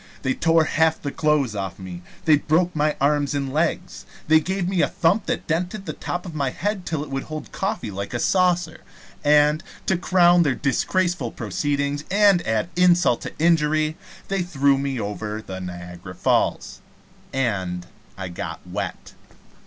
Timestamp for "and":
3.35-3.53, 9.23-9.63, 12.09-12.41, 17.31-17.85